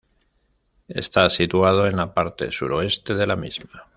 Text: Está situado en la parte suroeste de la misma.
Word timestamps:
Está 0.87 1.29
situado 1.29 1.85
en 1.85 1.95
la 1.97 2.15
parte 2.15 2.51
suroeste 2.51 3.13
de 3.13 3.27
la 3.27 3.35
misma. 3.35 3.85